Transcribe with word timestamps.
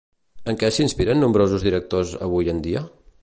En 0.51 0.55
què 0.63 0.71
s'inspiren 0.77 1.21
nombrosos 1.25 1.67
directors 1.69 2.17
avui 2.29 2.53
en 2.57 2.65
dia? 2.69 2.85